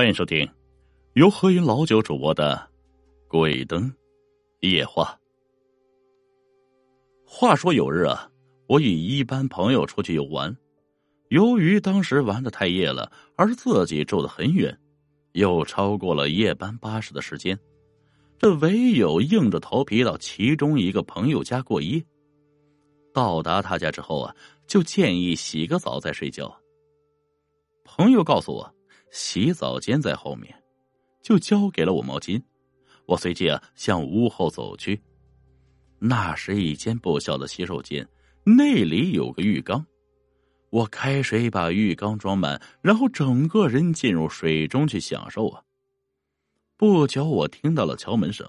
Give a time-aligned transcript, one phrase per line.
[0.00, 0.48] 欢迎收听
[1.12, 2.56] 由何云老九主播的
[3.28, 3.92] 《鬼灯
[4.60, 5.14] 夜话》。
[7.30, 8.30] 话说有日啊，
[8.66, 10.56] 我与一班朋友出去游玩，
[11.28, 14.74] 由于当时玩的太夜了，而自己住的很远，
[15.32, 17.58] 又超过了夜班巴士的时间，
[18.38, 22.02] 这唯有硬着头皮到其中一个朋友家过夜。
[23.12, 24.34] 到达他家之后啊，
[24.66, 26.58] 就建议洗个澡再睡觉。
[27.84, 28.74] 朋友告诉我。
[29.10, 30.54] 洗澡间在后面，
[31.22, 32.40] 就交给了我毛巾。
[33.06, 35.00] 我随即啊向屋后走去。
[35.98, 38.08] 那是一间不小的洗手间，
[38.44, 39.84] 那里有个浴缸。
[40.70, 45.62] 我开水把浴缸装满，然后整个人进入水中去享受啊。
[46.76, 48.48] 不久，我听到了敲门声，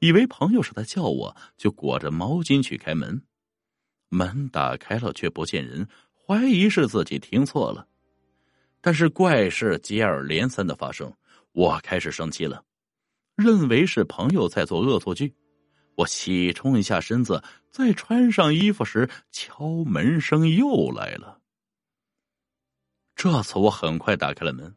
[0.00, 3.22] 以为朋友是在叫我，就裹着毛巾去开门。
[4.08, 5.86] 门打开了，却不见人，
[6.26, 7.86] 怀疑是自己听错了。
[8.82, 11.10] 但是怪事接二连三的发生，
[11.52, 12.62] 我开始生气了，
[13.36, 15.32] 认为是朋友在做恶作剧。
[15.94, 21.38] 我洗冲一下身子，再穿上衣服时，敲门声又来了。
[23.14, 24.74] 这次我很快打开了门，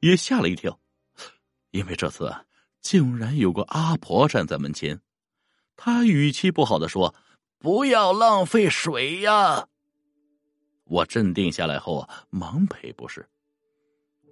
[0.00, 0.78] 也吓了一跳，
[1.70, 2.34] 因为这次
[2.82, 5.00] 竟然有个阿婆站在门前。
[5.74, 7.14] 她语气不好的说
[7.58, 9.68] ：“不要浪费水呀！”
[10.84, 13.26] 我镇定下来后啊，忙赔不是。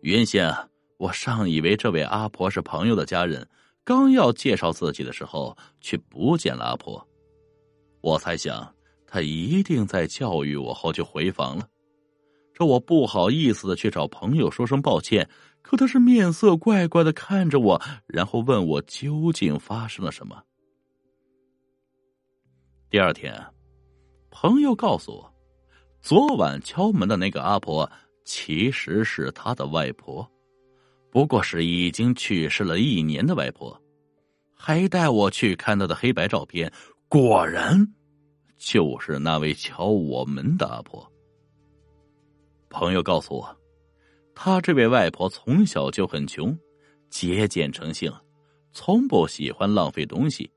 [0.06, 0.68] 原先啊，
[0.98, 3.44] 我上以为这位阿婆是朋友的家人，
[3.82, 7.04] 刚要介绍自己的时候，却不见了阿婆。
[8.02, 8.72] 我猜想，
[9.04, 11.68] 她一定在教育我后就回房了。
[12.54, 15.28] 这我不好意思的去找朋友说声抱歉，
[15.60, 20.40] 可他是面色怪怪的看着我，然后问我究竟发生了什么。
[22.88, 23.44] 第二天，
[24.30, 25.34] 朋友告诉我，
[26.00, 27.90] 昨晚敲门的那个阿婆。
[28.26, 30.28] 其实是他的外婆，
[31.10, 33.80] 不过是已经去世了一年的外婆，
[34.52, 36.70] 还带我去看她的黑白照片，
[37.08, 37.86] 果然
[38.58, 41.10] 就是那位敲我门的阿婆。
[42.68, 43.56] 朋友告诉我，
[44.34, 46.54] 他这位外婆从小就很穷，
[47.08, 48.12] 节俭成性，
[48.72, 50.50] 从不喜欢浪费东西。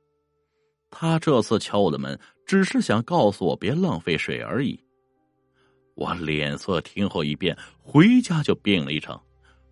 [0.90, 4.84] 他这次敲我的门，只是想告诉我别浪费水而已。
[6.00, 9.22] 我脸色听后一变，回家就病了一场，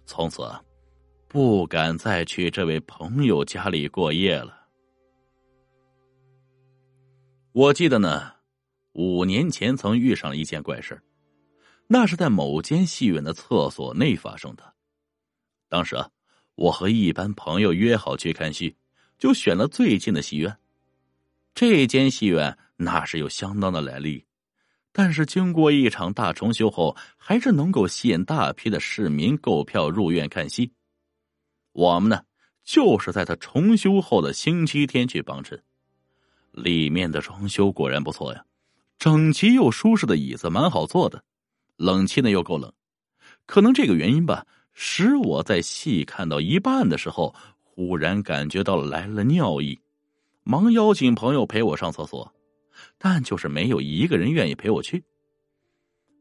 [0.06, 0.44] 从此
[1.30, 4.68] 不敢再去这位朋友家里过夜了。
[7.54, 8.34] 我记得呢，
[8.92, 11.02] 五年前曾遇上一件怪事
[11.88, 14.74] 那是在某间戏院的厕所内发生的。
[15.70, 16.10] 当时啊，
[16.56, 18.76] 我和一班朋友约好去看戏，
[19.18, 20.54] 就选了最近的戏院。
[21.56, 24.27] 这间戏院那是有相当的来历。
[24.98, 30.72] 但是经过一场大重修后，还是能够吸引大批的市民购票入院看戏。
[31.74, 32.24] 我们呢，
[32.64, 35.62] 就是在他重修后的星期天去帮衬。
[36.52, 38.44] 里面的装修果然不错呀，
[38.98, 41.24] 整齐又舒适的椅子蛮好坐的，
[41.76, 42.74] 冷气呢又够冷。
[43.46, 49.80] 可能这个原因吧，使我在戏看到一半的时候，忽然感觉到了来了尿意，
[50.42, 52.34] 忙邀请朋友陪我上厕所。
[53.00, 55.04] 但就是没有一个人愿意陪我去。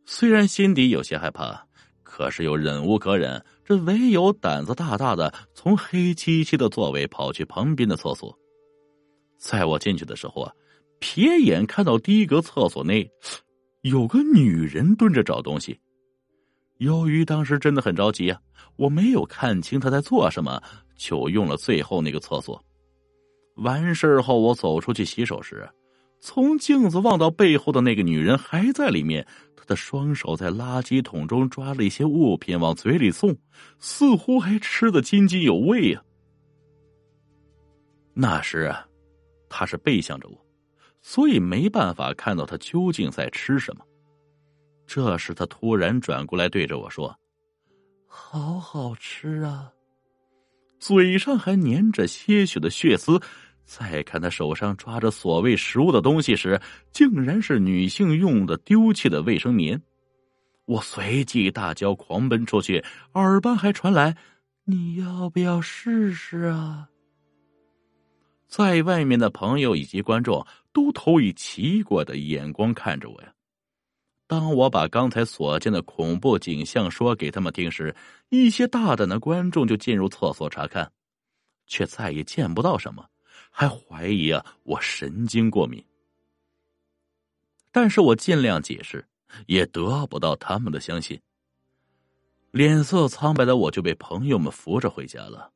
[0.04, 1.66] 虽然心底有些害怕，
[2.02, 8.36] 可是又忍无可忍，这唯有胆子大大的从黑漆漆的座位跑去旁边的厕所。
[9.38, 10.52] 在我进去的时候啊，
[11.00, 13.10] 瞥眼看到第一格厕所内
[13.82, 15.78] 有个女人蹲着找东西。
[16.78, 18.40] 由于当时真的很着急啊，
[18.76, 20.62] 我没有看清她在做什么，
[20.96, 22.62] 就用了最后那个厕所。
[23.56, 25.68] 完事后，我走出去洗手时。
[26.18, 33.36] 从镜子望到背后的那个女人还在里面，她的双手在垃圾桶中抓了一些物品往嘴里送，
[33.78, 36.02] 似乎还吃得津津有味呀。
[38.12, 38.86] 那时啊，
[39.48, 40.46] 她是背向着我，
[41.00, 43.84] 所以没办法看到她究竟在吃什么。
[44.86, 47.14] 这时，她突然转过来对着我说
[48.08, 49.70] ：“好好吃啊！”
[50.80, 53.20] 嘴上还粘着些许的血丝。
[53.66, 56.58] 再看他手上抓着所谓食物的东西时，
[56.92, 59.82] 竟然是女性用的丢弃的卫生棉。
[60.66, 62.84] 我随即大叫，狂奔出去，
[63.14, 64.16] 耳畔还传来
[64.64, 66.88] ：“你要不要试试啊？”
[68.46, 73.32] 在外面的朋友以及观众都投以奇怪的眼光看着我呀。
[74.28, 77.94] 当我把刚才所见的恐怖景象说给他们听时，
[78.28, 80.90] 一些大胆的观众就进入厕所查看，
[81.66, 83.04] 却再也见不到什么。
[83.58, 85.82] 还怀疑啊，我神经过敏。
[87.72, 89.02] 但是我尽量解释，
[89.46, 91.18] 也得不到他们的相信。
[92.50, 95.50] 脸色苍白的我就被朋友们扶着回家了，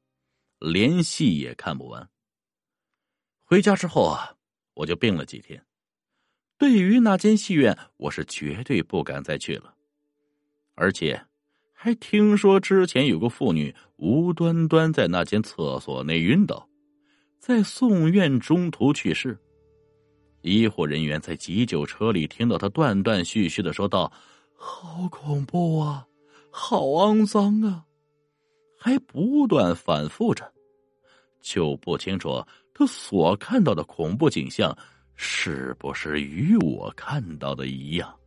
[0.61, 2.09] 连戏也看不完。
[3.45, 4.35] 回家之后啊，
[4.73, 5.63] 我就病了几天。
[6.57, 9.75] 对于那间戏院，我是绝对不敢再去了，
[10.75, 11.23] 而且
[11.75, 16.67] 还听说之前有个妇女无端端在那间厕所内晕倒，
[17.41, 19.37] 在送院中途去世。
[20.43, 24.13] 医护人员在急救车里听到他断断续续的说道
[24.55, 26.07] ：“好恐怖啊，
[26.51, 27.85] 好肮脏啊！”
[28.79, 30.53] 还不断反复着，
[31.41, 32.45] 就不清楚
[32.75, 34.77] 他所看到的恐怖景象。
[35.23, 38.20] 是不是与我看到的一样？